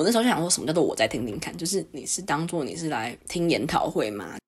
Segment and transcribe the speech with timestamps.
[0.00, 1.54] 我那时候就想说，什么叫做我再听听看？
[1.54, 4.38] 就是你是当做你是来听研讨会吗？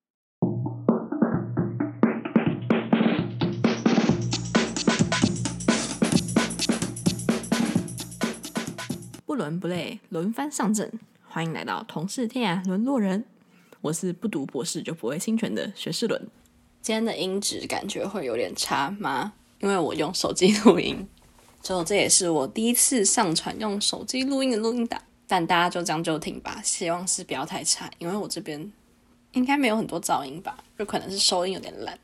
[9.27, 10.91] 不伦不类，轮番上阵，
[11.29, 13.27] 欢迎来到同是天涯沦落人。
[13.83, 16.29] 我是不读博士就不会侵权的学士伦。
[16.81, 19.35] 今天的音质感觉会有点差吗？
[19.61, 21.07] 因为我用手机录音。
[21.63, 24.99] 之后这也是我第一次上传用手机录音的录音档，
[25.33, 28.71] 但大家就将就听吧，希望是不要太差，因为我这边
[29.33, 31.99] 应该没有很多噪音吧，就可能是收音有点烂。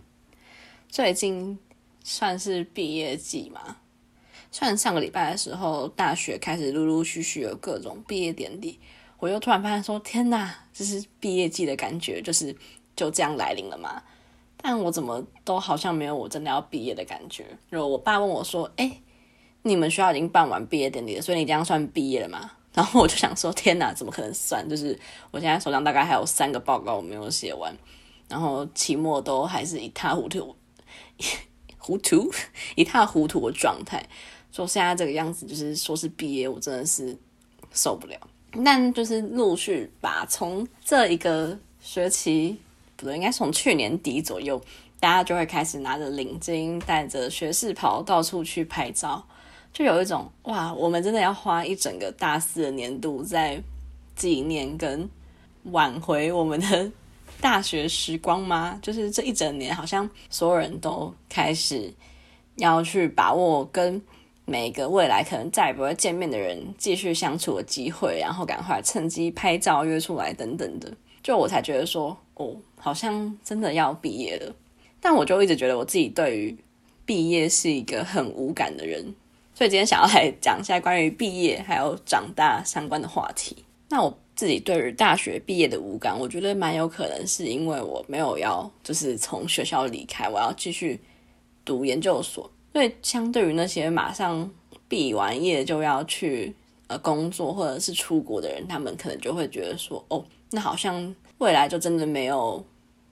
[0.88, 1.58] 最近
[2.02, 3.76] 算是毕业季嘛，
[4.50, 8.80] 虽然上个礼拜的时候大学开始陆陆续续有各种毕业典礼，
[9.18, 12.56] 我又突然发现说天哪，这是毕业季的感觉，就是
[12.96, 14.02] 就这样来临了嘛。
[14.56, 17.44] 但我怎么都好像没有我真的要毕业的感觉。
[17.68, 19.02] 然后我爸问我说：“哎。”
[19.62, 22.52] 你们学校已经办完毕业典礼了，所以你这样算毕业了吗？
[22.78, 24.64] 然后我就想说，天哪，怎么可能算？
[24.68, 24.96] 就是
[25.32, 27.76] 我现在手上大概还有三个报告我没有写完，
[28.28, 30.54] 然后期末都还是一塌糊涂，
[31.76, 32.30] 糊涂
[32.76, 34.00] 一塌糊涂的状态。
[34.52, 37.18] 说现在这个样子，就是说是毕业，我真的是
[37.72, 38.16] 受不了。
[38.64, 42.60] 但就是陆续吧，从这一个学期，
[42.94, 44.62] 不对，应该从去年底左右，
[45.00, 49.26] 大家就会开始拿着领巾，带着学士袍到处去拍照。
[49.72, 53.62] 就有一种哇，我们真的要花一整个大四的年度在
[54.16, 55.08] 纪念跟
[55.64, 56.90] 挽回我们的
[57.40, 58.78] 大学时光吗？
[58.82, 61.92] 就是这一整年，好像所有人都开始
[62.56, 64.02] 要去把握跟
[64.44, 70.92] 每个未来可能再也不会见面的人继续相处的机会，然后赶快趁机拍照约出来等等的。
[71.22, 74.54] 就我才觉得说，哦，好像真的要毕业了。
[75.00, 76.56] 但我就一直觉得我自己对于
[77.04, 79.14] 毕业是一个很无感的人。
[79.58, 83.64] 所以今天想要来讲一下关于毕业还有长大相关的话题。
[83.88, 91.00] 那我自己对于大学毕业的无感，我觉得蛮有可能是因为我没有要就是从学校离开，我要继续
[91.64, 92.48] 读研究所。
[92.72, 94.48] 所以相对于那些马上
[94.86, 96.54] 毕完业就要去
[96.86, 102.64] 呃工作或者是出国的人，他们可能就会觉得说，哦，那好像未来就真的没有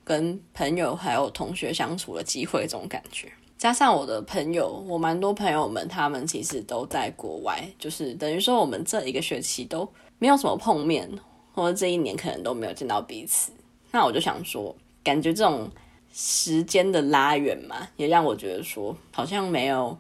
[0.05, 3.33] 跟朋友还有同学相处的机会，这种感觉。
[3.59, 11.11] 加上我的朋友，我蛮多朋友们，他们其实都在国外，就是等于说我们这一个学期都没有什么碰面，
[11.55, 13.51] 或者这一年可能都没有见到彼此。
[13.91, 15.71] 那我就想说，感觉这种
[16.13, 19.97] 时间的拉远嘛，也让我觉得说，好像没有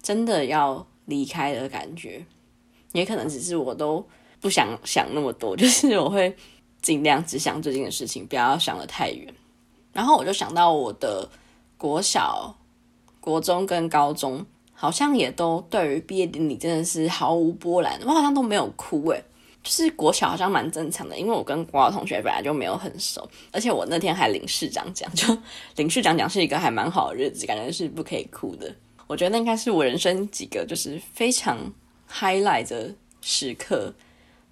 [0.00, 2.24] 真的要离开的感觉，
[2.92, 4.06] 也可能只是我都
[4.40, 6.32] 不想想那么多， 就是我会
[6.80, 9.34] 尽量只想最近的事情，不要想得太远。
[9.92, 11.28] 然后我就想到我的
[11.76, 12.54] 国小。
[13.28, 19.22] 国中跟高中好像也都对于毕业典礼真的是毫无波澜，我好像都没有哭诶，
[19.62, 25.36] 就是国小好像蛮正常的，因为我跟国小同学本来就没有很熟，而且我那天还领市长奖，就
[25.76, 28.74] 领市长奖是一个还蛮好的日子，感觉是不可以哭的。
[29.06, 31.58] 我觉得那应该是我人生几个就是非常
[32.10, 32.90] highlight 的
[33.20, 33.92] 时刻，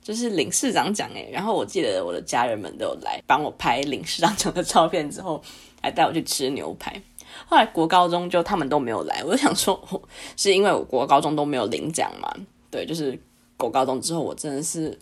[0.03, 5.43] 就是领市长奖诶，然后我记得我的家人们都有来帮我拍领市长奖的照片，之后
[5.81, 7.01] 还带我去吃牛排。
[7.47, 9.79] 后来国高中就他们都没有来，我就想说，
[10.37, 12.33] 是因为我国高中都没有领奖嘛？
[12.71, 13.19] 对，就是
[13.57, 14.99] 国高中之后，我真的是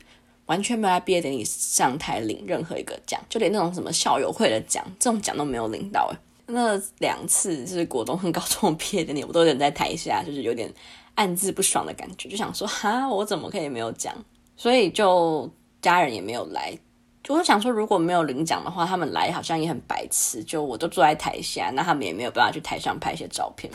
[0.47, 6.11] 完全没有在毕业典礼上台领任何一个奖，就连那种什么校友会的奖，这种奖都没有领到。
[6.11, 10.73] 诶，那两次就是国中和高中毕业典礼，我都有点在台下，就是有点
[11.15, 14.15] 暗自不爽的感觉，就想说，哈，我怎么可以没有奖？
[14.56, 15.50] 所以就
[15.81, 16.78] 家人也没有来。
[17.25, 20.45] 就想说，如果没有领奖的话，他们来好像也很白痴。
[20.45, 23.73] 就我都坐在台下，那他们也没有办法去台上拍一些照片，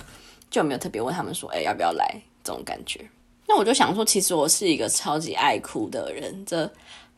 [0.52, 2.22] 就没有特别问他们说，哎，要不要来？
[2.44, 3.04] 这种感觉。
[3.48, 6.72] 那我就想说，其实我是一个超级爱哭的人，这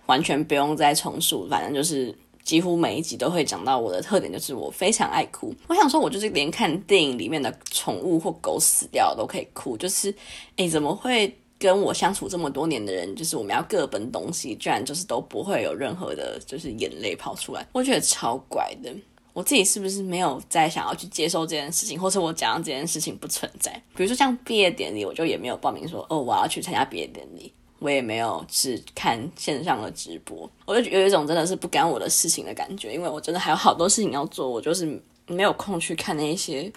[0.05, 5.53] 完全不用再重述，反正就是几乎每一集都会讲到我的特点，就是我非常爱哭。
[5.67, 10.15] 我想说，我就是连看电影里面的宠物或狗死掉都可以哭，就是
[10.55, 11.37] 哎，怎么会？
[11.61, 18.91] 跟我相处这么多年的人，就是我们要各奔东西，居然就是都不会有任何的，就是眼泪跑出来，我觉得超怪的。
[19.31, 23.71] 我自己是不是没有再想要去接受这件事情，或者我讲这件事情不存在？
[23.95, 36.73] 比如说像毕业典礼，我就也没有报名说哦，我要去参加毕业典礼，我也没有只看线上的直播，我就有一种真的是不干我的事情的感觉，因为我真的还有好多事情要做，我就是没有空去看那些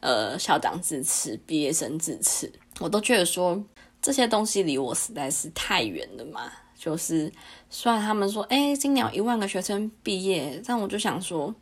[0.00, 3.58] 呃校长致辞、毕业生致辞，我都觉得说。
[4.02, 7.30] 这些东西离我实在是太远了嘛，就是
[7.68, 11.54] 虽然他们说，哎，今年有一万个学生毕业，但我就想说，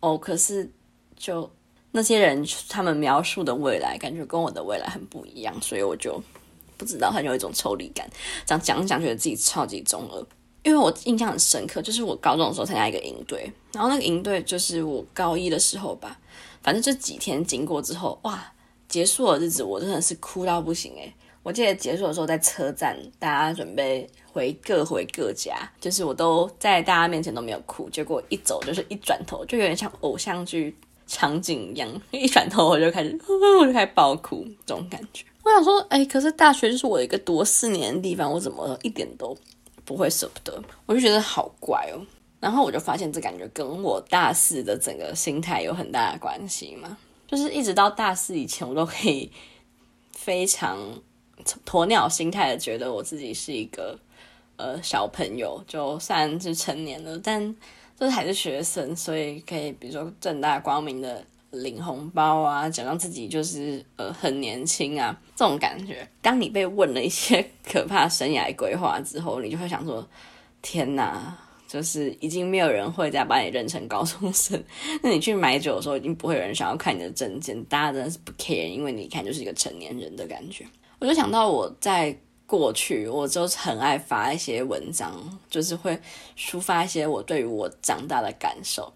[0.00, 0.70] 哦，可是
[1.16, 1.50] 就
[1.92, 6.22] 那些人他们描述的未来，感觉跟我的未来很不一样，所以我就
[6.76, 8.08] 不知道，很有一种抽离感。
[8.44, 10.26] 这样讲讲，觉得自己超级中二。
[10.62, 16.20] 因为我印象很深刻，就是我高中的时候参加一个营队，然后那个营队就是我高一的时候吧，
[16.62, 18.52] 反正这几天经过之后，哇，
[18.86, 21.14] 结束的日子我真的是哭到不行诶。
[21.42, 30.76] 我记得结束的时候在车站，大家准备回各回各家，就是我都在大家面前都没有哭，结果一走就是一转头，就有点像偶像剧
[31.06, 33.18] 场景一样， 一转头我就开始，
[33.58, 35.24] 我就开始爆哭，这种感觉。
[35.42, 39.34] 我想说，哎，可是大学就是我一个读四年的地方，我怎么一点都
[39.86, 40.62] 不会舍不得？
[40.84, 42.04] 我就觉得好怪哦。
[42.38, 49.32] 然后我就发现这感觉跟我大四的整个心态有很大的关系嘛，就是一直到大四以前，我都可以
[50.12, 50.78] 非常。
[51.64, 53.98] 鸵鸟心态的觉得我自己是一个
[54.56, 57.54] 呃小朋友，就算是成年了，但
[57.98, 66.08] 就是还是学生，所以可以比如说正大光明的领红包啊，讲到自己就是呃很年轻啊这种感觉。
[66.22, 70.06] 当你被问了一些 可怕生涯规划之后，你就会想说：
[70.62, 74.62] 天哪，就是已经没有人会再把你认成高中生。
[75.02, 80.64] 那你去买酒的时候，已经不会有人想要看你的证件，大家真的是不 care，因为你一看就是一个成年人的感觉。
[81.00, 82.14] 我就想到我在
[82.46, 85.10] 过去，我就很爱发一些文章，
[85.48, 85.98] 就是会
[86.36, 88.92] 抒发一些我对于我长大的感受。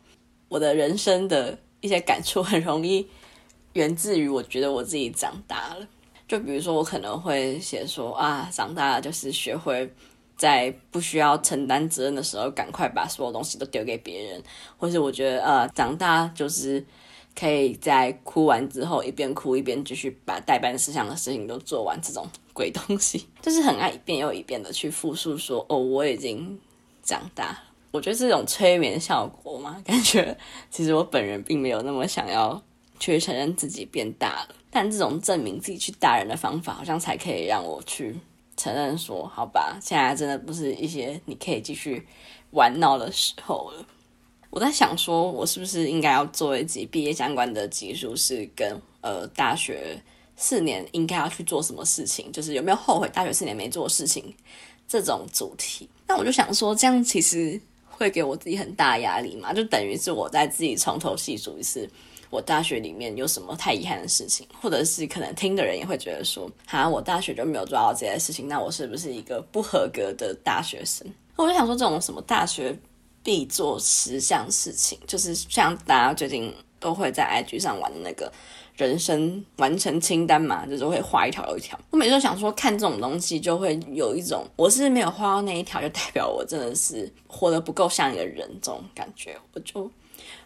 [0.48, 3.08] 我的人生的一些感触很容易
[3.72, 5.88] 源自于我觉得我自己长大了。
[6.28, 9.90] 就比如说，我可能会写说啊，长大了就是学会
[10.36, 14.42] 在不需要承担责任的时候，赶快把所有东西都丢给别人，
[14.76, 16.84] 或是我觉得呃，长大就是。
[17.38, 26.58] 可以在哭完之后一边哭一边继续把代办事项的事情都做完，这种鬼东西， 就是很爱一遍又一遍的去复述说：“哦，我已经
[27.02, 30.36] 长大了。”我觉得这种催眠效果嘛，感觉
[30.70, 32.60] 其实我本人并没有那么想要
[32.98, 38.16] 去承认自己变大了，但这种证明自己去大人的方法，好像才可以让我去
[38.56, 42.04] 承认说：“好吧，现在真的不是一些你可以继续
[42.50, 43.86] 玩闹的时候了。”
[44.54, 50.00] 我在想说，我是不是应该要做一集毕业相关的集数，是跟呃大学
[50.36, 54.32] 四年应该要去做什么事情，就是有没有后悔大学四年没做事情
[54.86, 55.88] 这种主题。
[56.06, 61.90] 那我就想说，这样其实会给我自己很大压力嘛，就等于是我在自己从头细数一次
[62.30, 71.04] 我大学里面有什么太遗憾的事情，或者是可能听的人也会觉得说，哈，我大学就没有做到这些事情，那我是不是一个不合格的大学生？
[71.34, 72.78] 我就想说，这种什么大学。
[73.24, 78.30] 必做十项事情，就是像大家最近都会在 IG 上玩的那个
[78.76, 81.78] 人生完成清单嘛，就是会画一条又一条。
[81.90, 89.34] 我每次都想说，看这种东西就会有一种，我是没有画到那一条，就代表我真的是活得不够像一个人这种感觉。
[89.54, 89.90] 我就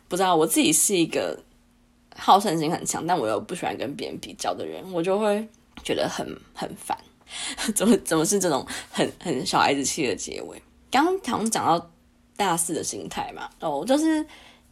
[0.07, 1.37] 不知道我自己是一个
[2.15, 5.45] 好胜心很强，但我又不喜欢跟别人比较的人，我就会
[5.83, 6.25] 觉得很
[6.55, 6.97] 很烦。
[7.75, 10.63] 怎么怎么是这种很很小孩子气的结尾？
[10.93, 11.91] 刚刚好像讲到。
[12.39, 14.25] 大四的心态嘛，哦，就是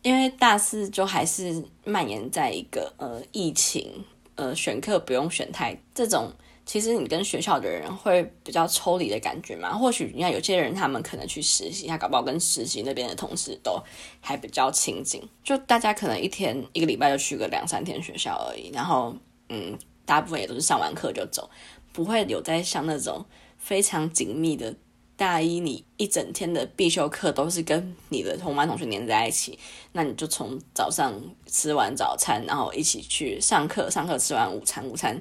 [0.02, 4.04] 因为大四就还是蔓延在一个呃疫情，
[4.36, 6.32] 呃选课不用选太这种，
[6.64, 9.76] 其实你跟学校的人会比较抽离的感觉嘛。
[9.76, 13.82] 或许你看有些人他们可能去实习，他搞不好跟实习那边的同事都
[14.20, 19.12] 还比较亲近，就大家可能一天一个礼拜就去个两三天学校而已，然后
[19.48, 21.50] 嗯，大部分也都是上完课就走，
[21.92, 23.26] 不会有在像那种
[23.58, 24.72] 非常紧密的。
[25.16, 29.58] 大一你一整天的必修课都是跟你的同班同学黏在一起，
[29.92, 31.14] 那你就从早上
[31.46, 35.18] 吃完早餐，然后一起去上课，上课吃完午餐，午餐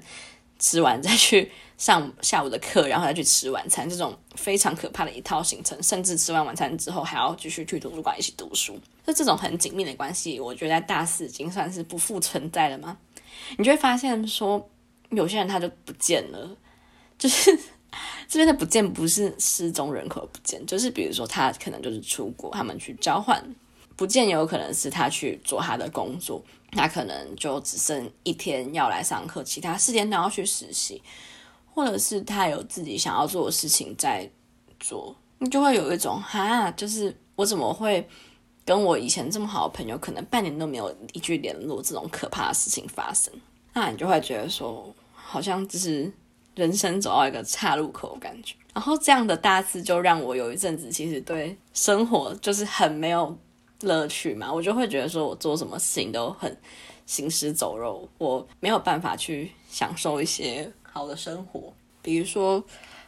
[0.60, 12.98] 吃完再去上下午的课，然后再去吃晚餐，这种非常可怕的一套行程，甚至吃完晚餐之后还要继续去图书馆一起读书，就这种很紧密的关系，我觉得在大四已经算是不复存在了吗？
[13.58, 14.70] 你就会发现说，
[15.12, 16.58] 有些人他就不见了，
[17.18, 17.58] 就是。
[18.28, 23.44] 这边的不见不是失踪人口不见，就是比如说他可能就是出国，他们去交换，
[23.96, 31.02] 不见也有可能是他去做他的工作，他可能就只剩一天要来上课，其他四天都要去实习，
[31.74, 34.30] 或者是他有自己想要做的事情在
[34.80, 38.08] 做，你就会有一种哈，就是我怎么会
[38.66, 43.34] 跟我以前这么好的朋友，可能半年都没有一句联络，这种可怕的事情发生，
[43.74, 46.12] 那你就会觉得说，好像就是。
[46.56, 53.38] 人生走到一个岔路口感觉，然后这样的大四就让我有一阵子其实对生活就是很没有
[53.82, 56.58] 乐趣嘛，我就会觉得说我做什么事情都很
[57.06, 62.64] 行尸走肉，我没有办法去享受一些好的生活，比如说，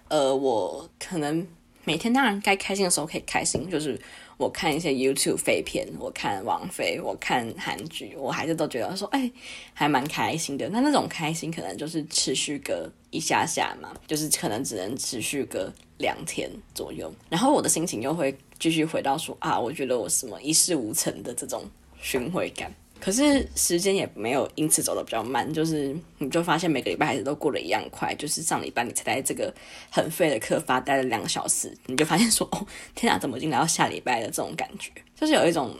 [0.09, 1.47] 呃，我可能
[1.87, 3.97] 每天当然该开心的时候可以开心，就是
[4.35, 9.31] 我看一些 YouTube 废片，我看王菲，我看韩剧，我还是都觉得说，哎，
[9.73, 10.67] 还蛮开心的。
[10.67, 21.63] 那那种开心可能就是持续个一下下嘛，就是可能只能持续个两天左右，然后我的心情又会继续回到说啊，我觉得我什么一事无成的这种
[22.01, 22.69] 巡回感。
[22.99, 28.13] 可是时间也没有因此走得比较慢，就是你就发现每个礼拜还是都过得一样快。
[28.15, 29.53] 就是上礼拜你才在这个
[29.89, 35.75] 很废的课发呆了两个小时，你就发现说哦，天啊，怎么已经来到下礼拜的这种感觉，就是有一种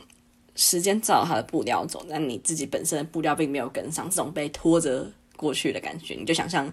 [0.54, 6.72] 时间照它的步调走，但你自己本身的步调并没有跟上，这种被拖着过去的感觉，你就想象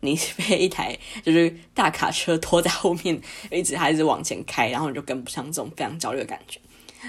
[0.00, 6.60] 你被一台就是大卡车拖在后面，一直还是往前开，然后你就跟不上这种非常焦虑的感觉。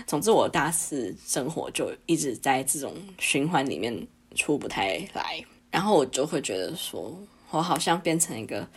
[0.06, 7.18] 总之，我大四生活就一直在这种循环里面出不太来，然后我就会觉得说，
[7.50, 8.68] 我好像变成一个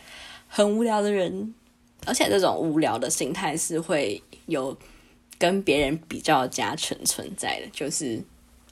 [0.47, 1.53] 很无聊的人，
[2.05, 4.75] 而且这种无聊的心态是会有
[5.37, 8.23] 跟别人比较加成存在的，就是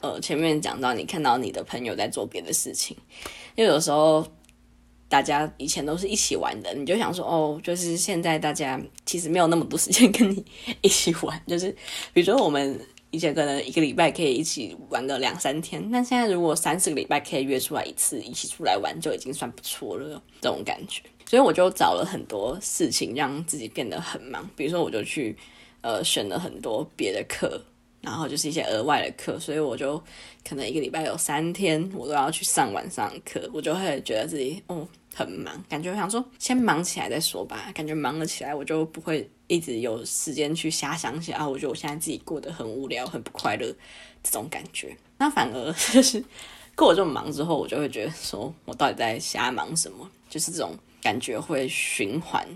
[0.01, 2.98] 呃前面讲到你看到你的朋友在做别的事情，
[3.56, 4.27] 因为有时候。
[5.10, 10.46] 大家以前都是一起玩的，你就想说哦，就是现在大家其实没有那么多时间跟你
[10.82, 11.75] 一起玩，就是
[12.13, 21.01] 比如说我们以前可能一个礼拜可以一起玩个两三天，但现在如果三四个礼拜可以约出来一次一起出来玩，就已经算不错了，这种感觉。
[21.25, 25.36] 所以我就找了很多事情让自己变得很忙，比如说我就去
[25.82, 27.60] 呃选了很多别的课。
[28.01, 30.01] 然后就是一些额外的课，所以我就
[30.48, 34.88] 可能一个礼拜有三天，我都要去上晚上课，我就会觉得自己哦
[35.19, 43.67] 很忙，感觉我想说先忙起来再说吧，感觉忙了起来我就不会一直有时间去瞎想起啊，我觉得我现在自己过得很无聊，很不快乐
[44.23, 44.95] 这种感觉。
[45.17, 46.23] 那反而就是
[46.73, 52.47] 过这么忙之后，我就会觉得说我到底在瞎忙什么，就是这种感觉会循环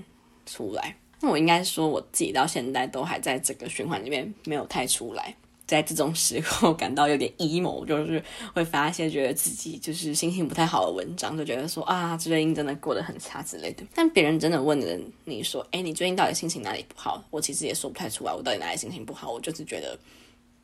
[0.45, 0.95] 出来。
[1.19, 5.35] 那我应该说，我自己到现在都还在这个循环里面，没有太出来。
[5.65, 13.83] 在这种时候 感到有点 emo，就是会发一些觉得自己就是心情不太好的文章，就觉得说啊，最近真的过得很差之类的。
[13.95, 17.23] 但别人真的问了你说，哎，你最近到底心情哪里不好？
[17.29, 19.31] 我其实也说不太出来，我到底哪里心情不好？
[19.31, 19.97] 我就是觉得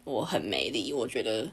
[0.03, 1.49] 我很没力，我觉得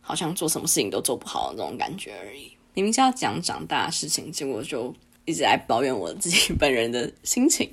[0.00, 2.50] 好像做什么事情都做不好的那种感觉而已。
[2.74, 4.94] 明明是要讲长大的事情，结果就
[5.24, 7.70] 一直在抱怨我自己本人的心情。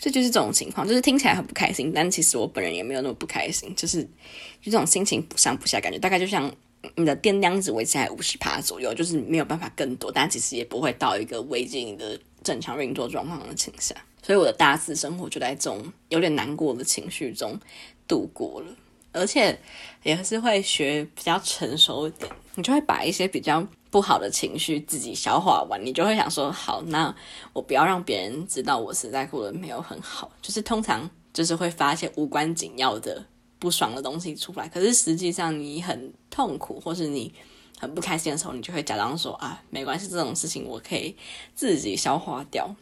[0.00, 6.54] 这就是这种情况，就是听起来很不开心，但其实我本人也没有那么不开心，就是就这种心情不上不下感觉，大概就像
[6.96, 17.58] 你的电量只维持在五十趴左右，就是没有办法更多，但其实也不会到一个危及你的正常运作状况的情况下，所以我的大四生活就在这种有点难过的情绪中
[18.06, 18.66] 度过了，
[19.12, 19.58] 而且
[20.02, 23.66] 也是会学比较成熟一点，你就会把一些比较。
[23.94, 27.14] 不好的情绪自己消化完，你就会想说：好，那
[27.52, 30.28] 我不要让别人知道我实在过得没有很好。
[30.42, 33.24] 就是通常就是会发一些无关紧要的
[33.60, 37.32] 不爽的东西出来，可是实际上你很痛苦或是你
[37.78, 41.14] 很不开心的时候，你就会假装说：啊，没关系，这种事情我可以
[41.54, 42.74] 自己消化掉。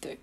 [0.00, 0.16] 对，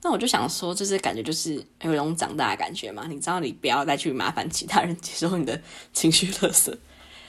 [0.00, 3.04] 那我就想说，就是感觉就是有一种长大的感觉嘛。
[3.06, 5.60] 你知道，你不要再去麻烦其他人接受你的
[5.92, 6.74] 情绪垃圾。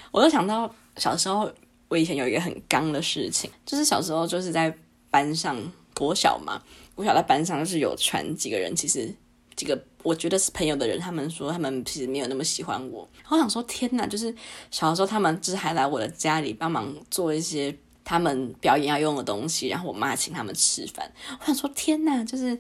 [0.10, 1.52] 我就想到小时候。
[1.94, 4.76] 我以前有一个很刚的事情，就是小时候就是在
[5.12, 5.56] 班上
[5.94, 6.60] 国小嘛，
[6.96, 9.14] 国小在班上是有传几个人，其实
[9.56, 13.08] 几个我觉得是朋友的人，他们说他们其实没有那么喜欢我。
[13.30, 14.34] 我想说天哪，就是
[14.72, 21.14] 小时候他们就是还来我的家里帮忙做一些他们表演要用的东西，然后我妈请他们吃饭。
[21.42, 22.58] 我想说天哪，就是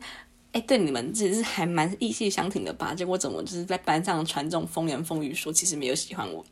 [0.53, 2.93] 哎，对你们其实是还蛮意气相挺的吧？
[2.93, 6.45] 结果怎么就是在班上传这种风言风语，说其实没有喜欢我。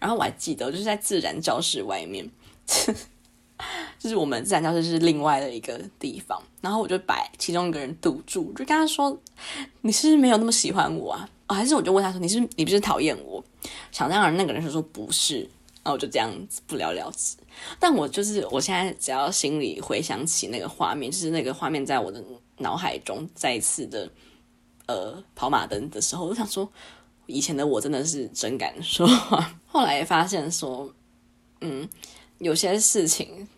[0.00, 2.28] 然后我还记得，就是在自然教室外面，
[3.98, 6.42] 就是我们自然教室是另外的一个地方。
[6.62, 9.16] 然后我就把其中一个人堵住，就跟他说
[9.82, 13.44] ：“你是不是没有那么喜欢我啊？”，还是我就问他说：“你是你不是讨厌我？”
[13.92, 15.40] 想当然，那个人就说：“不是。”
[15.84, 17.36] 然后我就这样子不了了之。
[17.78, 22.22] 但我就是我现在只要心里回想起那个画面，就是那个画面在我的
[22.58, 24.10] 脑海中再一次的
[24.86, 26.70] 呃跑马灯的时候，我想说。
[27.26, 30.92] 以前的我真的是真敢说话，后来发现说，
[31.60, 31.88] 嗯，
[32.38, 33.48] 有些事情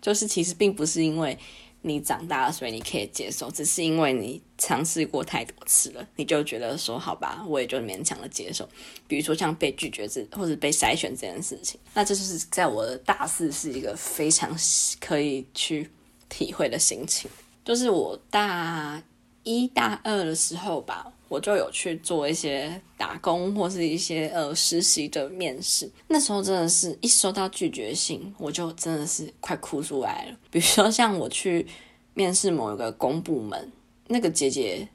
[0.00, 1.36] 就是其实并不是因为
[1.82, 8.66] 你长大了所以你可以接受，只是因为你尝试过太多次了，你就觉得说好吧，我也就勉强的接受。
[9.08, 14.56] 比如说像被拒绝这或者被筛选这件事情，那这就是在我的大四是一个非常
[15.00, 15.90] 可以去
[16.30, 17.28] 体会的心情，
[17.64, 19.02] 就是我大
[19.42, 21.12] 一大二的时候吧。
[21.28, 30.36] 我就有去做一些打工或是一些呃实习的面试，那时候真的是一收到拒绝信，我就真的是快哭出来了。
[30.50, 31.66] 比如说像我去
[32.12, 33.72] 面试某一个公部门，
[34.08, 34.86] 那个姐姐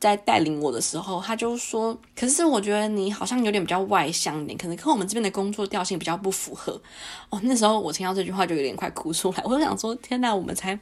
[0.00, 6.72] 在带领我的时候，他就说：“可是我觉得你好像有点比较外向一点，可能跟我们这边的工作调性比较不符合。”
[7.30, 9.42] 哦，那时候我听到这句话就有点快哭出来。
[9.44, 10.76] 我就想说：“天哪，我们才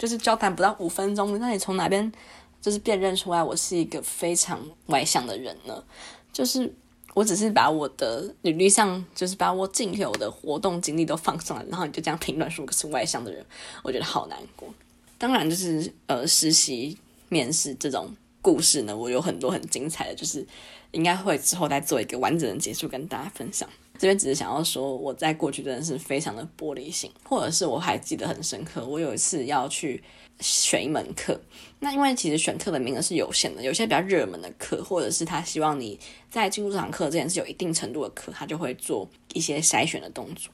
[0.00, 2.10] 就是交谈不到五分钟，那你从哪边
[2.58, 5.84] 就是辨认出来我是一个非常外向的人呢？”
[6.32, 6.72] 就是
[7.12, 13.44] 我只是把我的履历上，就是把我仅有的活动经历都放上来，然后你就这样评论说我是外向的人，
[13.82, 14.72] 我觉得好难过。
[15.18, 16.96] 当然，就是呃，实习
[17.28, 20.46] 面试这种故事呢，我有很多很精彩的，就是
[20.92, 23.68] 应该会之后再做一个完整的结束跟大家分享。
[24.00, 30.02] 这边只是想要说，我在过去真的是非常的玻璃心，或者是我还记得很深刻，我有一次要去
[30.38, 31.38] 选一门课，
[31.80, 40.50] 那因为其实选课的名额是有限的，有些比较热门的课，或者是他希望你在进入这堂课之前是有一定程度的课，他就会做一些筛选的动作。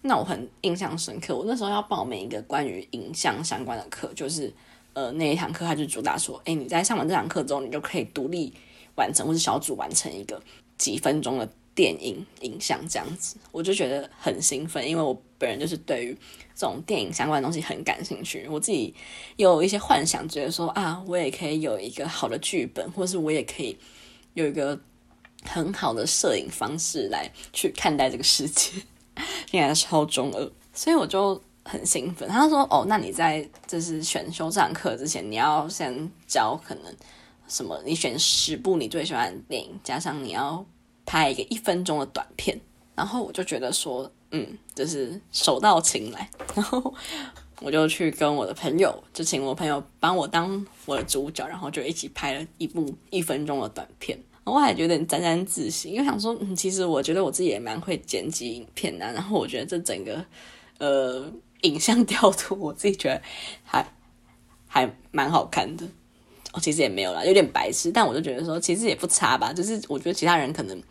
[0.00, 4.50] 那我很印象深刻，我那时候要报名一个关于影像相关的课，就是
[4.94, 8.50] 呃那一堂课，他就主打说，诶，你在上完这堂课之后，你就可以独立
[8.94, 10.42] 完成或是小组完成一个
[10.78, 11.46] 几分钟的
[11.78, 16.12] 电影影像这样子，我就觉得很兴奋，因为我本人就是对于
[16.52, 18.92] 这种电影相关的东西很感兴趣，我自己
[19.36, 23.78] 有一些幻想，觉得说啊，我也可以有一个好的剧本，或是我也可以
[24.34, 24.76] 有一个
[25.44, 28.72] 很好的摄影方式来去看待这个世界。
[29.52, 32.28] 应该超中二，所以我就很兴奋。
[32.28, 36.84] 他说：“哦，那你在就是选修这堂课之前，你要先交可能
[37.46, 37.80] 什么？
[37.84, 40.64] 你选十部你最喜欢的电影，加上你要
[41.08, 42.60] 拍一个一分钟的短片。”
[42.94, 46.92] 然后我就觉得说：“嗯，就是手到擒来。”然后
[47.60, 54.18] 我就去跟我的朋友，就请我朋友帮我当我的主角，然后就一起拍了一部一分钟的短片。
[54.44, 60.24] 我还觉得有点沾沾自喜，因为想说，嗯，其实我觉得我自己也蛮会剪辑影片的，然后我觉得这整个
[60.78, 61.30] 呃
[61.62, 63.22] 影像调度，我自己觉得
[63.62, 63.86] 还
[64.66, 65.86] 还蛮好看的。
[66.52, 69.52] 我其实也没有啦，有点白痴，但我就觉得说，其实也不差吧。
[69.52, 70.82] 就是我觉得其他人可能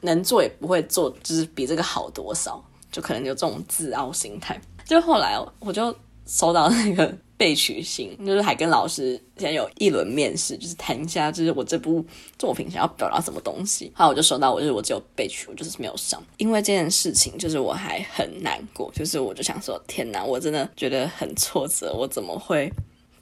[0.00, 4.60] 能做也不会做，就是比这个好多少，就可能有这种自傲心态。
[4.84, 5.94] 就后来我就
[6.26, 7.14] 收到那个。
[7.36, 12.02] 被取信就是还跟老师先有一轮面试，就是谈一下，就是我这部
[12.38, 13.90] 作品想要表达什么东西。
[13.92, 16.22] 后来我就收到，我就是我只有被取，我就是没有上。
[16.36, 22.72] 因为这件事情，就是我还很难过，就是我就想说，天哪，我真的觉得很挫折，我怎么会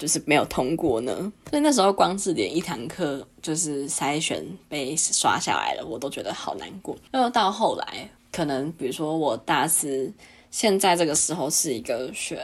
[0.02, 1.32] 就是没有通过呢？
[1.48, 6.98] 所以那时候光字典一堂课就是筛选被刷下来了，我都觉得好难过。
[7.12, 10.12] 然后到后来，可能比如说我大四，
[10.50, 12.36] 现在这个时候是一个选。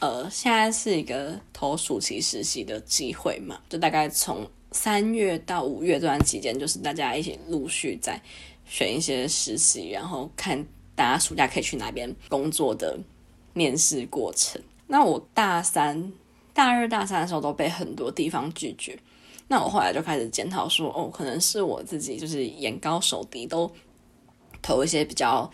[0.00, 8.20] 呃，现在是一个投暑期实习的机会嘛，就大概从三月到五月这段期间，就是大家一起陆续在
[8.66, 10.62] 选一些实习，然后看
[10.94, 12.98] 大家暑假可以去哪边工作的
[13.54, 14.60] 面试过程。
[14.88, 16.12] 那我大三、
[16.52, 18.98] 大二、大三的时候都被很多地方拒绝，
[19.48, 23.70] 那我后来就开始检讨说，哦，可能是我自己就是眼高手低，都
[24.60, 25.50] 投一些比较。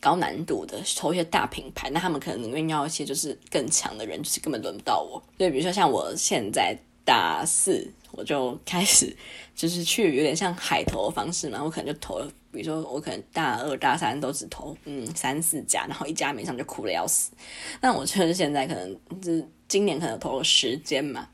[0.00, 5.20] 高难度的投一些大品牌，那他们可能宁愿要一些就是更强的人，就是根本轮不到我。
[5.36, 9.16] 所以比如说像我现在大四，我就开始
[9.54, 12.20] 就是去有点像海投的方式嘛，我可能就投，
[12.52, 17.32] 比如说我可能大二大三都只投嗯三四家，然后一家没上就哭的要死。
[17.80, 21.26] 那我就是现在可能就是今年可能投了十间嘛，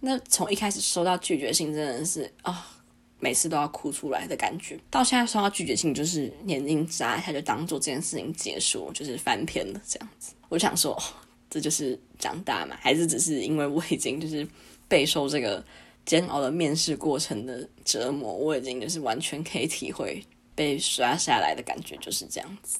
[0.00, 2.76] 那从一开始收到拒绝信真的是啊。
[3.22, 10.32] 每次都要哭出来的感觉，到现在收到拒绝信，就是眼睛眨一下就当做这件事情结束，就是翻篇了这样子。
[10.48, 10.98] 我想说，
[11.50, 14.46] 这就是长大嘛，还是只是因为我已经就是
[14.88, 15.62] 备受这个
[16.06, 22.78] 煎熬的面试过程的折磨，我已经就是完全可以体会被刷下来的感觉就是这样子。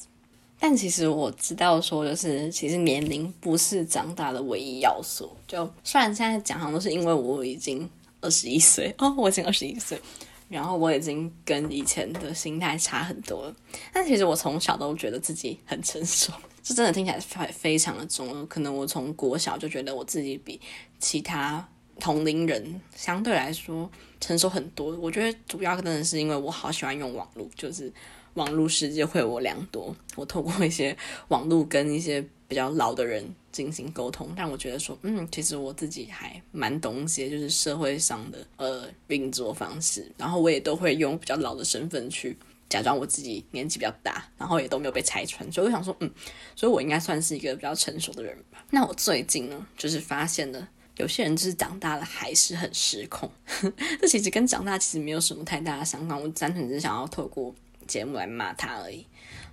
[0.58, 5.30] 但其实我知道说，就是其实年龄不是长大的唯一要素。
[5.48, 7.88] 就虽然现在讲好像都是因为我已经
[8.20, 10.00] 二十一岁哦，我已经二十一岁。
[10.48, 13.54] 然后我已经跟以前的心态差很多了，
[13.94, 18.46] 但其实我从小都觉得自己很成熟，这真的听起来非非常的重。
[18.46, 20.60] 可能我从国小就觉得我自己比
[20.98, 21.66] 其他
[21.98, 24.96] 同龄人相对来说成熟很多。
[24.98, 27.92] 我觉得主要真的是因为我好喜欢用网络，就是
[28.34, 29.94] 网络世界会我良多。
[30.16, 30.96] 我透过一些
[31.28, 40.10] 网络跟一些比较老的人进行沟通，但我觉得说，嗯，其实我自己还蛮懂一些，就是社会上的呃运作方式。
[40.16, 42.36] 然后我也都会用比较老的身份去
[42.70, 45.52] 假装我自己年纪比较大，然后也都没有被拆穿。
[45.52, 46.10] 所以我想说，嗯，
[46.56, 48.64] 所以我应该算是一个比较成熟的人吧。
[48.70, 53.30] 那我最近呢，就是发现了有些人就是长大了还是很失控。
[54.00, 57.54] 这其实跟长大其实没有什么太大的相关，我单纯只是想要透过
[57.86, 59.04] 节目来骂他而已。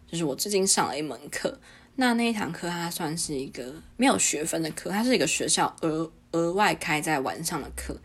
[0.09, 1.59] 就是我最近上了一门课。
[1.99, 7.99] 那那一堂课，它算是一个没有学分的课，它是一个学校额额外开在晚上的课，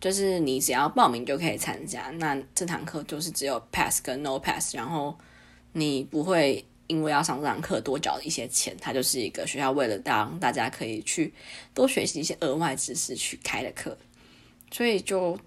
[0.00, 2.10] 就是你只要报名就可以参加。
[2.18, 5.16] 那这堂课就是只有 pass 跟 no pass，然后
[5.72, 8.76] 你不会因为要上这堂课多缴一些钱。
[8.80, 11.32] 它就是一个学校为了让大家可以去
[11.74, 13.96] 多学习一些额外知识去开的课，
[14.70, 15.38] 所以就。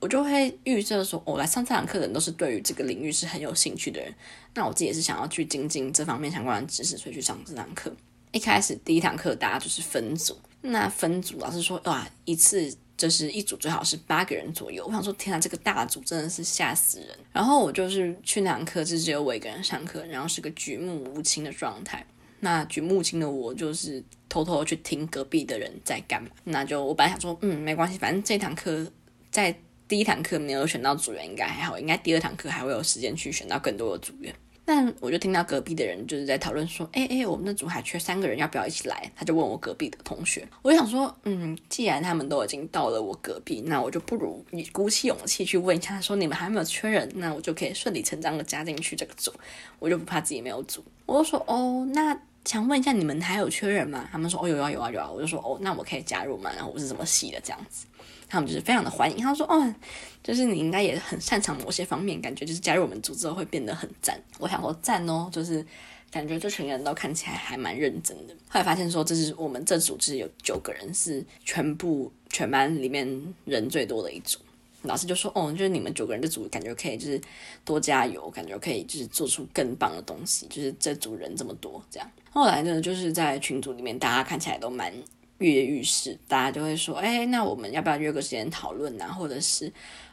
[0.00, 4.14] 我就会预设说，我、来上这堂课的人都是对于这个领域是很有兴趣的人。
[4.52, 7.90] 那我自己也是想要去精进这方面相关的知识，所以去上这堂课。
[8.30, 14.84] 一开始第一堂课大家就是分组，那分组老师说，哇，一次就是一组最好是八个人左右。
[14.86, 17.08] 我想说，天啊，这个大组真的是吓死人。
[17.32, 22.06] 然后我就是去那堂课，就只有我一个人上课，然后是个举目无亲的状态。
[22.40, 26.28] 那举目无亲的我，就是偷偷去听隔壁的人在干嘛。
[26.44, 28.86] 那就我本来想说，嗯，没关系，反正这堂课
[29.30, 29.54] 在。
[29.86, 34.34] 第一堂课没有选到组员，应该还好，应该第二堂课还会有时间去选到更多的组员。
[34.64, 49.32] 但我就听到隔壁的人就是在讨论说：“哎哎，我们的组还缺三个人，要不要一起来？”他就问我隔壁的同学，我就想说：“嗯，既然他们都已经到了我隔壁，那我就不如你鼓起勇气去问一下，说你们还没有缺人，那我就可以顺理成章的加进去这个组，
[49.78, 56.50] 我就不怕自己没有组。”我就说：“哦，那想问一下你们还有缺人吗？”他们说：“哦，有啊有啊有啊。”我就说：“哦，那我可以加入吗？
[56.54, 57.86] 然后我是怎么系的这样子？”
[58.28, 59.74] 他们就是非常的欢迎，他说：“哦，
[60.22, 65.64] 就是你应该也很擅长某些方面，感觉就是加入我们组之后会变得很赞。”我想说赞哦，就是
[66.10, 68.34] 感觉这群人都看起来还蛮认真的。
[68.48, 74.38] 后来发现说，这是我们这组织有九个人，是全部全班里面人最多的一组。
[74.84, 77.20] 老师就说：“哦，就是你们九个人的组，感觉可以就是
[77.64, 80.46] 多加油，感觉可以就是做出更棒的东西。
[80.46, 82.10] 就是这组人这么多，这样。
[82.30, 84.92] 后来呢，就是在群组里面，大家看起来都蛮。”
[85.38, 89.12] 跃跃欲试，大家就会说：“哎，那我们要不要约个时间讨论呢？
[89.12, 89.70] 或者是，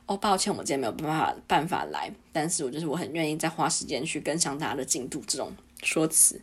[0.08, 5.54] 哦，抱歉，我今天没有办法办法来，但是我就是我很愿意再花时间去跟上大家的进度。”这种
[5.84, 6.42] 说辞，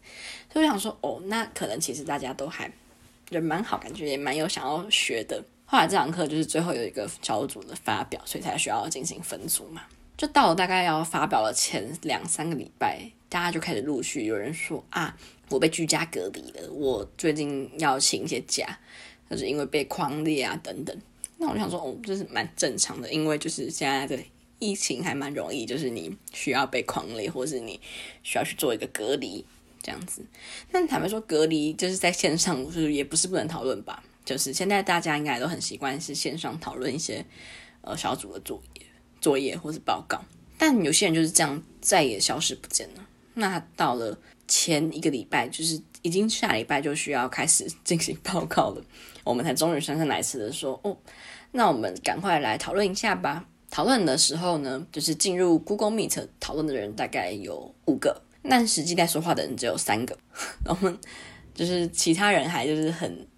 [0.50, 2.70] 所以我想说：“哦，那可能其实大家都还
[3.30, 9.82] 人蛮好，感觉也蛮有想要学的。”后来这堂课就是最后有一个小组的发表，所以才需要进行分组嘛。
[10.16, 15.14] 就到了大概要发表的前两三个礼拜，大家就开始陆续有人说：“啊。”
[15.50, 18.78] 我被居家隔离了，我最近要请一些假，
[19.30, 20.94] 就是因为被匡列啊等等。
[21.38, 24.22] 那我想说，哦，这是蛮正常的，因为就是现在的
[24.58, 27.80] 疫情还蛮容易，就是你需要被匡列，或是你
[28.22, 29.42] 需要去做一个隔离
[29.82, 30.22] 这样子。
[30.70, 34.04] 那坦白说，隔离就是在线上，就是也不是不能讨论吧？
[34.28, 37.24] 就是现在大家应该都很习惯是线上讨论一些
[37.80, 38.82] 呃小组的作业、
[39.20, 40.20] 作业或是报告，
[40.58, 43.06] 但有些人就是这样再也消失不见了。
[43.34, 44.18] 那到了。
[44.50, 48.82] 前一个礼拜，就是已经下礼拜就需要开始 进行报告了，
[49.22, 50.96] 我们才终于姗姗来迟的说，哦，
[51.52, 53.44] 那我们赶快来讨论一下吧。
[53.70, 60.16] 讨论的时候呢，就是进入 Google Meet 讨论的人大概有五个，但实际在说话的人只有三个。
[60.64, 60.90] 然后
[61.54, 63.28] 就是其他人还就是很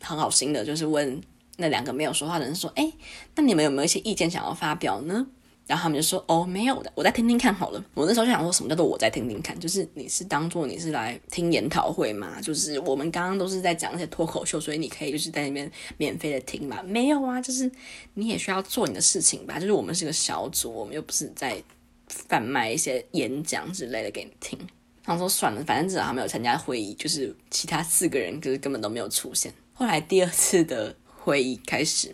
[0.00, 1.20] 很好心的，就是问
[1.56, 2.92] 那两个没有说话的人说，哎，
[3.34, 5.26] 那你们有没有一些意见想要发表呢？
[5.66, 9.60] 然后他们就说：“哦，没有的，我再听听看好了。”我那时候就想说，什么叫做我再听听看？
[9.60, 12.40] 就是你是当做你是来听研讨会嘛？
[12.40, 16.82] 就是我们刚刚都是在讲一些脱口秀，所以你可以就是在那边免费的听嘛？
[16.84, 17.70] 没有啊，就是
[18.14, 19.58] 你也需要做你的事情吧？
[19.60, 21.62] 就是我们是个小组，我们又不是在
[22.08, 24.58] 贩卖一些演讲之类的给你听。
[25.02, 29.52] 他说算了，反正至少他没有参加会议，就是其他四个人就是根本都没有出现。
[29.78, 32.12] 后来第二次的会议开始，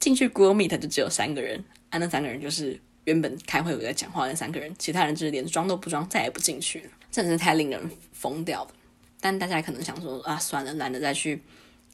[0.00, 1.62] 进去 Google Meet 就只有三个人。
[1.90, 8.70] 啊，那三个人就是原本开会有在讲话那三个人，其他人就是连装都不装，再也不进去了，真的是太令人疯掉了。
[9.20, 11.42] 但大家可能想说啊，算了，懒得再去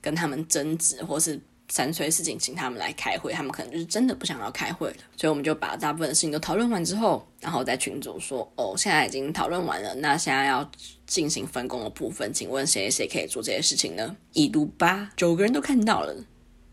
[0.00, 1.40] 跟他们争执，或是
[1.72, 4.96] 三催四请请他们来开会，他们可能就是真的不想要开会了。
[5.16, 10.70] 所以我们就把大部分的事情都讨论完之后，然后在群组说，哦，现在已经讨论完了，那现在要
[11.06, 14.14] 进行分工的部分，请问谁谁可以做这些事情呢？
[14.34, 16.14] 已读吧，九个人都看到了。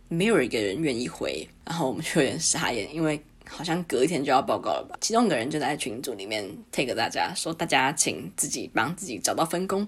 [0.10, 4.98] 没有一个人愿意回，然后我们就有点傻眼，因为好像隔一天就要报告了吧。
[5.00, 9.88] 其中一个人就在群组里面 take 大家说，大家请自己帮自己找到分工。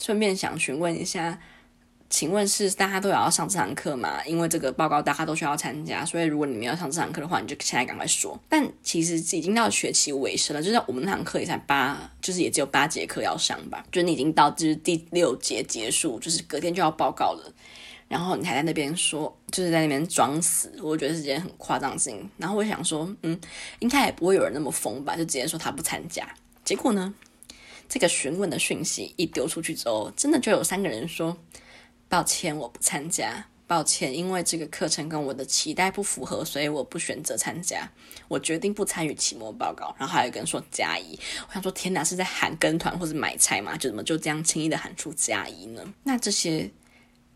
[0.00, 1.40] 顺便想询问一下，
[2.08, 4.24] 请问是大家都有要上这堂课吗？
[4.24, 8.38] 因为这个报告大家都需要参加，所以如果你们要上这堂课的话，你就现在赶快说。
[8.48, 13.84] 但其实已经到学期尾声了，就是我们那堂课也才八，就是也只有八节课要上吧。
[13.90, 17.52] 就是你已经到就是第六节结束，就是隔天就要报告了。
[18.08, 22.30] 然后你还在那边说，就是在那边装死，我觉得是件很夸张的事情。
[22.38, 23.36] 然后我想说，嗯，
[23.80, 26.24] 应该也不会有人那么疯吧，就直接说他不参加。
[26.64, 27.12] 结果呢，
[27.88, 31.36] 这个询问的讯息一丢出去之后，真的就有三个人说，
[32.08, 37.90] 抱歉，我不参加，抱歉，因为这个课程跟我的期待不符合，所以我不选择参加，
[38.28, 39.94] 我决定不参与期末报告。
[39.98, 43.76] 然后还有一个人说加一，我想说天哪，是在喊跟团或者买菜吗？
[43.76, 45.82] 就怎么就这样轻易的喊出加一呢？
[46.04, 46.70] 那这些。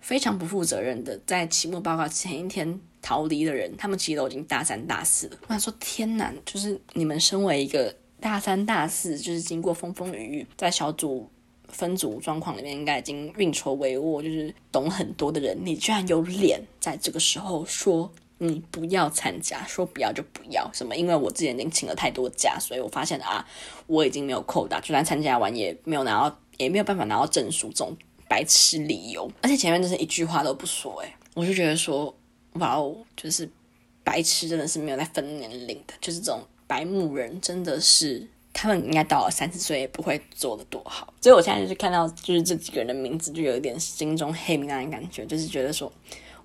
[0.03, 5.37] 非常不负责任的，在期末报告前一天逃离的人，他们其实都已经大三大四了。
[5.43, 11.31] 我想说，天哪，就是你们身为一个大三大四，就是经过风风雨雨，在小组
[11.71, 20.95] 分组状况里面，应该已经运筹帷幄，就是懂很多的人，你居然有脸在这个时候说你不要参加，说不要就不要，什么？
[20.95, 23.47] 因为我之前已经请了太多假，所以我发现啊，
[23.87, 27.97] 我已经没有扣打，就算参加完也没有拿到，也没有办法拿到证书，这种。
[28.29, 32.17] 白痴理由，而且前面真是一句话都不说，诶，我就觉得说，
[32.53, 33.51] 哇哦，就是
[34.05, 45.93] 白痴真的是没有在分年龄的，就是这种白目人真的是，他们应该到了三十岁也不会做的多好，所以我现在就是看到就是这几个人的名字，就有一点心中黑名单的感觉，就是觉得说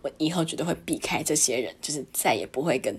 [0.02, 2.96] 我以后绝对会避开这些人，就是再也不会跟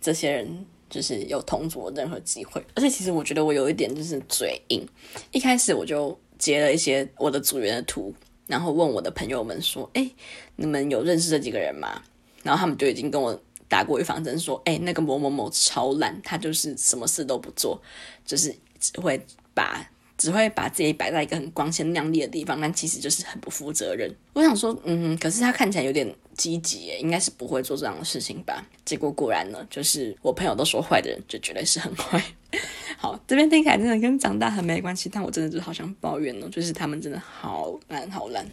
[0.00, 4.86] 这些人就是有同组任何机会，而且其实我觉得我有一点就是嘴硬，
[5.32, 6.18] 一开始我就。
[6.40, 8.14] 截了一些我的组员的图，
[8.46, 10.10] 然后问我的朋友们说：“哎，
[10.56, 12.00] 你们有认识这几个人吗？”
[12.42, 13.38] 然后他们就已经跟我
[13.70, 17.80] 打过预防针，说：“哎，那个某某某超烂，他就是什么事都不做，
[18.26, 19.18] 就是只会
[19.54, 19.88] 把。”
[20.20, 24.14] 只会把自己摆在一个很光鲜亮丽的地方，但其实就是很不负责任。
[24.34, 28.62] 我想说，嗯，可是他看起来有点积极，应该是不会做这样的事情吧？
[28.84, 32.22] 结果果然呢，就是我朋友都说坏的人，就绝对是很坏。
[32.98, 38.46] 好，这边听起来真的跟长大很没关系，但我真的就好想抱怨哦，就是他们真的好烂好烂。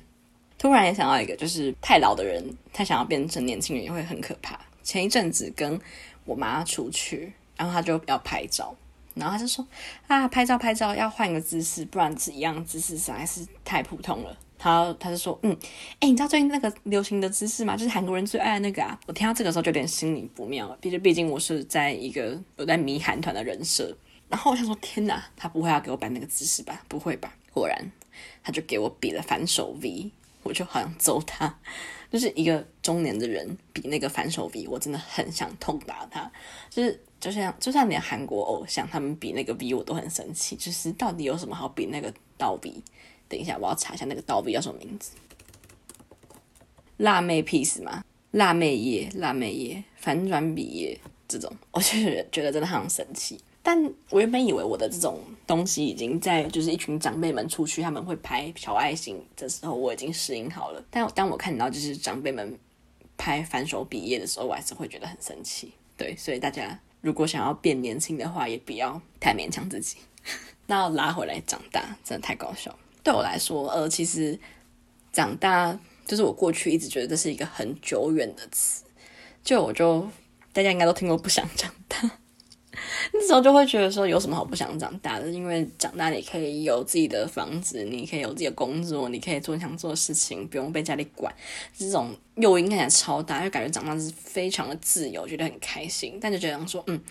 [0.57, 4.57] 突然也想到一个，就是太老的人，他想要变成年轻人也会很可怕。
[4.87, 5.77] 前一阵子跟
[6.23, 8.73] 我妈出去，然后她就要拍照。
[9.15, 9.67] 然后她就说
[10.07, 14.37] 啊，拍照拍照要换个姿势，不然是一样姿势实在是太普通了。
[14.57, 15.51] 她，她就说，嗯，
[15.99, 17.75] 哎，你知道最近那个流行的姿势吗？
[17.75, 18.97] 就是韩国人最爱的那个啊。
[19.07, 23.93] 我听到这个时候就有点心里不妙了，毕竟毕竟我是在一个有在迷韩团的人设。
[24.29, 26.81] 然后我想说，天哪，他不会要给我摆那个姿势吧？
[26.87, 27.33] 不会吧？
[27.51, 27.91] 果然，
[28.41, 30.11] 他就给我比了反手 V，
[30.43, 31.59] 我就好像揍他。
[32.11, 36.31] 就是一个中年的人比那个反手 V，我真的很想痛打他。
[36.69, 36.99] 就是。
[37.19, 42.71] 就像就像连韩国偶像他们比那个 V 我都很生气，就是到底有什么好比那个倒 V？
[43.27, 45.13] 等一下我要查一下那个倒 V 叫什么名字？
[46.97, 48.05] 辣妹 piece 吗？
[48.29, 53.39] 辣妹耶，辣妹耶，反转比耶这种， 我就是觉得真的很生气。
[53.67, 62.57] 但我原本以为我的这种东西已经在就是一群长辈们出去他们会拍小爱心的时候我已经适应好了，但当我看到就是长辈们
[63.17, 65.73] 拍反手比耶的时候，我还是会觉得很生气。
[65.97, 66.79] 对，所以大家。
[67.01, 69.97] 如果想要变年轻的话，也不要太勉强自己。
[70.65, 72.73] 那拉回来长大，真的太搞笑。
[73.03, 74.37] 对我来说，呃，其实
[75.11, 78.83] 长大就是我过去一直觉得这是一个很久远的词，
[79.43, 80.09] 就我就
[80.53, 82.09] 大家应该都听过，不想长大。
[83.13, 85.29] 那时候就会觉得说，有什么好不想长大的？
[85.29, 91.33] 因为长大你可以有自己的房子，你可以有自己的工作，你可以做你想做的事情，不用被家里管。
[91.77, 96.17] 这种诱因看起来超大，就感觉长大是非常的自由，觉得很开心。
[96.21, 97.01] 但就觉得说，嗯，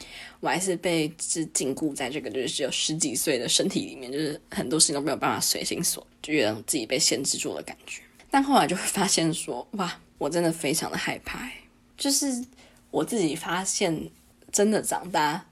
[0.41, 8.03] 我还是被是禁锢在这个就是只有十几岁的身体里面，就是很多事情都没有办法随心所，就觉得自己被限制住的感觉。
[8.31, 11.49] 但后来就会发现说，哇，我真的非常的害怕，
[11.97, 12.45] 就是
[12.91, 14.11] 我自己发现
[14.53, 15.45] 真的长大。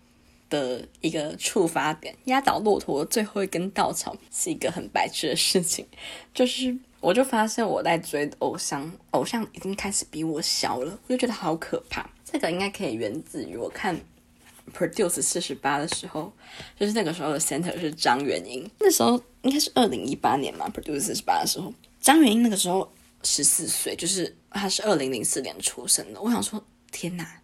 [0.54, 5.84] 的一个触发点，压倒骆驼的最后一根稻草，是一个很白痴的事情。
[6.32, 12.08] 就是，我就发现我在追偶像，偶像已经开始比我小了，我就觉得好可怕。
[12.24, 14.00] 这个应该可以源自于我看
[14.72, 16.32] Produce 四十八的时候，
[16.78, 22.90] 就是那个时候的 Center 是张元英，那时候应该是二零一八年嘛，Produce 四十八的时候，张元英那个时候
[23.22, 26.20] 十四岁，就是她是二零零四年出生的。
[26.20, 27.40] 我想说，天哪！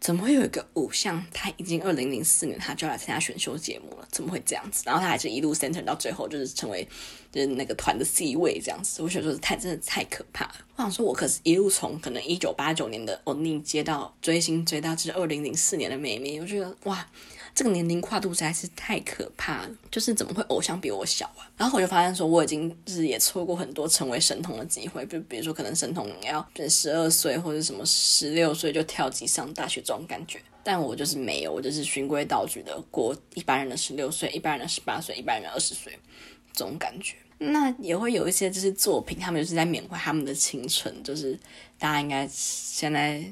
[0.00, 4.08] 怎么会有一个偶像，他已经二零零四年他就要来参加选秀节目了？
[4.10, 4.82] 怎么会这样子？
[4.86, 6.88] 然后他还是一路 center 到最后，就是成为
[7.30, 9.02] 就是那个团的 C 位这样子。
[9.02, 10.54] 我觉得说太真的太可怕了。
[10.76, 17.06] 我想说，我可是一路从可能一九八九年的欧尼接到追星追到就是二零零四年的妹妹，我觉得哇。
[17.54, 21.50] 这个年龄跨度实在是太可怕了，就是怎么会偶像比我小啊？
[21.56, 35.92] 然后我就发现说，我已经就是也错过很多成为神童的机会，就比如说可能神童要十二岁或者什么十六岁就跳级上大学这种感觉，但我就是没有，我就是循规蹈矩的过一般人的十六岁、一般人的十八岁、一般人的二十岁
[36.52, 37.16] 这种感觉。
[37.38, 41.38] 那也会有一些就是作品，他们就是在缅怀他们的青春，就是
[41.78, 43.22] 大家应该现在。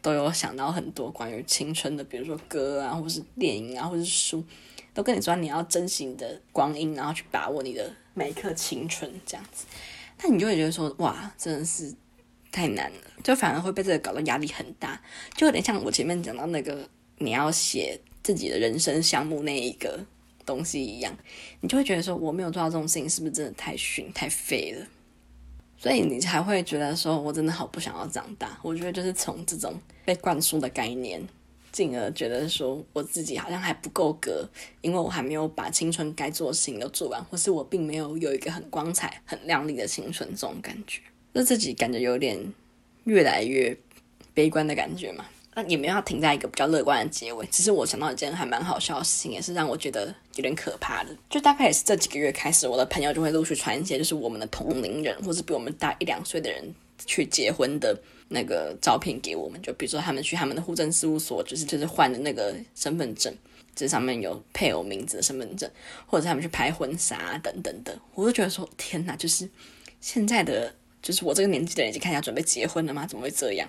[0.00, 4.44] 都有想到很多关于青春的，比如说歌啊，或是电影啊，或是书，
[4.94, 9.66] 都跟你说你要珍惜你的光阴，然后去把握你的每一刻青春这样子。
[10.22, 11.94] 那你就会觉得说，哇，真的是
[12.50, 15.00] 太难了，就反而会被这个搞得压力很大，
[15.36, 20.04] 就有点像我前面讲到那个你要写自己的人生项目那一个
[20.44, 21.16] 东西一样，
[21.60, 24.86] 你就会觉得说，我没有做到这种事情，是不是真的太逊太废了？
[25.80, 28.58] 所以你才会觉得说，我真的好不想要长大。
[28.62, 31.22] 我觉得就是从这种被灌输的概念，
[31.70, 34.48] 进而觉得说我自己好像还不够格，
[34.80, 41.00] 因为我还没有把青春该做的事情都做完，或是我并没有有一个很光彩、很亮丽的青春，这种感觉，
[41.32, 42.36] 那自己感觉有点
[43.04, 43.76] 越来越
[44.34, 45.24] 悲观的感觉嘛。
[45.54, 47.46] 那也没有要停在一个比较乐观的结尾。
[47.50, 51.16] 其实我想到一件还蛮好笑的事情，也是让我觉得有点可怕的。
[51.28, 59.60] 就大概也是这几个月开始，我的朋友就会陆续传一些，就是我们的同龄人，或是比我们大一两岁的人去结婚的那个照片给我们。
[59.60, 63.34] 就比如说他们去他们的户政事务所，就是就是换的那个身份证，
[63.74, 65.68] 这上面有配偶名字的身份证，
[66.06, 67.98] 或者他们去拍婚纱等等的。
[68.14, 69.48] 我就觉得说，天哪，就是
[70.00, 73.06] 现在的，就是我这个年纪的人已经开始要准备结婚了吗？
[73.06, 73.68] 怎么会这样？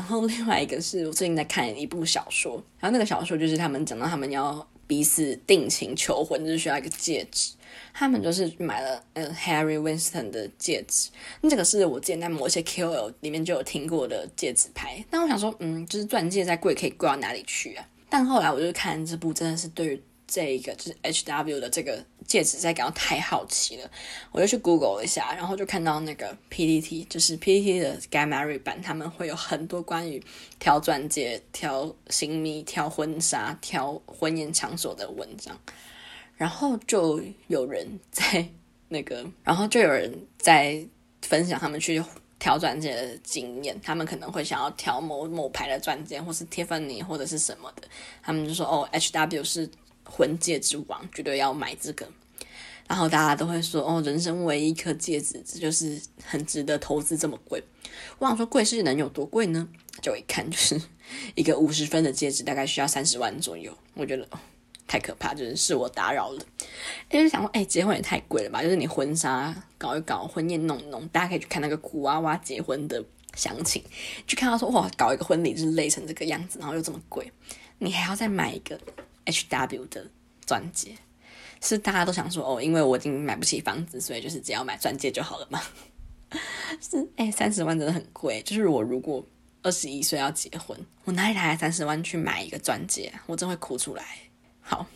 [0.00, 7.52] 然后另外一个是我最近在看一部小说，然后那个小说就是他们讲到他们要彼此定情求婚，就是需要一个戒指，
[7.92, 11.10] 他们就是买了呃 Harry Winston 的戒指，
[11.42, 17.86] 那这个是我之前在某些 KOL 里面就有听过的戒指牌，但我想说，嗯，就是钻戒再贵可以贵到哪里去啊？
[18.08, 20.02] 但后来我就看这部真的是对于。
[20.32, 23.90] 这一个就是 H W 的这个戒指，在感到太好奇了，
[24.30, 30.22] 我就去 Google 了一下，然后就看到那个 P T T，就是 P T T 的 Get Married 版，他们会有很多关于
[30.60, 35.58] 挑钻戒、挑新秘、挑婚纱、挑婚宴场所的文章，
[36.36, 38.46] 然后就有人在
[38.86, 40.86] 那个， 然后就有人在
[41.22, 42.00] 分享他们去
[42.38, 47.88] 挑钻戒的经验，他们可能会想要挑某某牌的钻戒，或是 Tiffany 或者是什么的，
[48.22, 49.68] 他们就说哦，H W 是。
[50.12, 52.04] 婚戒之王，绝对要买这个。
[52.90, 57.62] 然后大家都会说：“哦，人生唯一一颗戒指，这就是很值得投资，这么贵。”
[58.18, 59.68] 我想说，贵是能有多贵呢？
[60.02, 60.80] 就一看，就是
[61.36, 63.72] 一个五十分的戒指，大概需要三十万左右。
[63.94, 64.28] 我觉得，
[64.88, 66.42] 太可怕，就是是我打扰了。
[67.08, 68.60] 就是想说，哎，结婚也太贵了吧？
[68.60, 73.00] 就是你婚纱搞一搞，婚宴弄弄，大家可以去看那个古娃娃结婚的
[73.36, 73.80] 详情，
[74.26, 77.30] 就看到说哇，搞一个婚礼就是累成这个样子，然后又这么贵，
[77.78, 78.76] 你还要再买一个。
[79.26, 80.10] H W 的
[80.44, 80.96] 钻戒
[81.60, 85.60] 是大家都想说哦，因为我已经买不起房子，所以就是只要买钻戒就好了嘛。
[86.80, 88.40] 是哎，三十万真的很贵。
[88.42, 89.24] 就是我如果
[89.62, 93.12] 二十一岁要结婚，我哪里来三十万去买一个钻戒？
[93.26, 94.04] 我真会哭出来。
[94.60, 94.86] 好，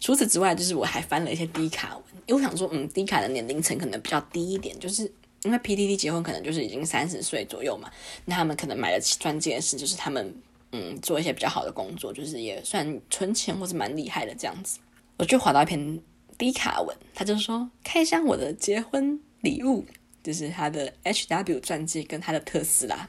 [0.00, 5.10] 除此之外，就是我还翻了一些低卡文，因为我想说，嗯低卡的年龄层可能比较低一点，就是
[5.42, 7.90] 因为 PDD 结婚可能就是已经三十岁左右嘛，
[8.24, 10.34] 那他们可能买得起钻戒的是就是他们。
[10.72, 14.78] 嗯，做一些比较好的工作，就是也算存钱或是蛮厉害的这样子。
[15.20, 16.00] 我就滑到一篇
[16.38, 19.84] 低卡文，他就说开箱我的结婚礼物，
[20.22, 23.06] 就是他的 HW 钻戒跟他的特斯拉，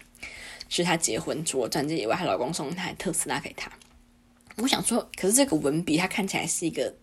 [0.67, 3.71] 是他结婚除了钻戒以外，她老公送一台特斯拉给他。
[4.57, 6.93] 我想说，可是这个文笔他看起来是一个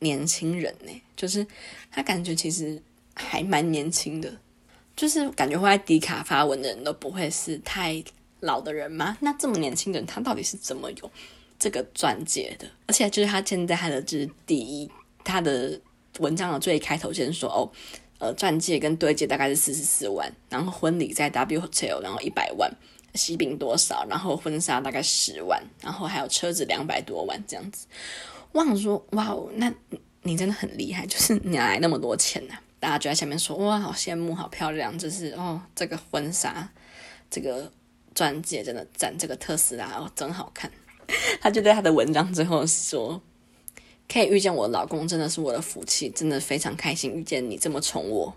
[0.00, 1.46] 年轻人呢，就是
[1.90, 2.82] 他感觉其实
[3.14, 4.30] 还蛮年轻的，
[4.94, 8.04] 就是感觉会在低卡发文的人都不会是太。
[8.40, 9.16] 老的人吗？
[9.18, 11.10] 那这么年轻的人，他到底是怎么有
[11.58, 12.66] 这个钻戒的？
[12.86, 14.90] 而且就是他现在他的就是第一，
[15.24, 15.80] 他的
[16.18, 17.70] 文章的最开头先说哦，
[18.18, 22.70] 呃，钻戒跟对戒大概是四十四万，然后婚礼在 W Hotel，然后一百万，
[23.14, 24.06] 喜饼多少？
[24.08, 27.86] 然后婚纱大概十万，然后还有车子两百多万这样子。
[28.52, 29.72] 我想说，哇哦，那
[30.22, 36.70] 你真的很厉害，就是你哪来那么多钱呢、大家就在下面说，哇，好羡慕，好漂亮，就是哦，这个婚纱，
[37.30, 37.72] 这个。
[38.14, 40.68] 钻戒真的赞，这个特斯拉哦，真好看。
[41.40, 43.20] 他就在他的文章最后说
[44.12, 48.34] ：“可以遇见我老公，真的是我的福气，真的非常开心遇见你这么宠我。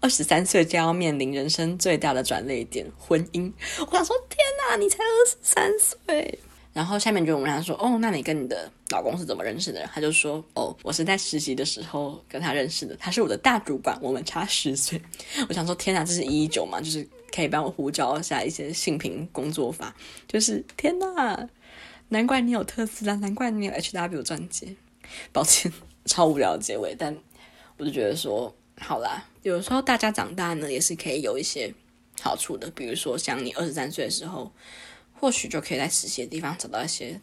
[0.00, 3.52] 二十三岁就要面临人生最大的转捩点——婚姻。
[3.78, 4.38] 我想说，天
[4.68, 6.38] 哪，你才二十三岁！
[6.72, 9.88] 然后下面就问他说：哦，那你跟你的老公是怎么认识的？
[9.94, 15.00] 他就说：哦，我是在实习的时候跟他认识的，他是我的大主管，我们差十岁。
[15.48, 16.80] 我想说，天哪，这是一一九嘛？
[16.80, 19.96] 就是。”可以帮我呼叫下一些性平工作法，
[20.28, 21.48] 就是天呐，
[22.12, 24.76] 难怪你有特斯拉，难怪你有 HW 钻戒。
[25.32, 25.72] 抱歉，
[26.06, 27.16] 超无聊的结尾，但
[27.76, 31.74] 我就觉得说，好啦，有时候大家长大呢，也是可以有一些
[32.20, 32.70] 好处的。
[32.70, 34.52] 比如说，像你二十三岁的时候，
[35.14, 37.20] 或许就可以在实习的地方找到一些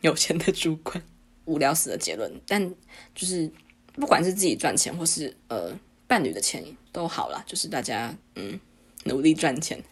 [0.00, 1.02] 有钱的主管。
[1.44, 2.74] 无聊死的结论，但
[3.14, 3.50] 就是
[3.94, 8.58] 不管是自己赚钱，或是呃伴侣的钱都好啦，就是大家嗯。
[9.04, 9.82] 努力赚钱，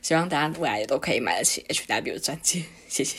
[0.00, 2.64] 希望大家未来也都可以买得起 HW 的钻戒。
[2.88, 3.18] 谢谢，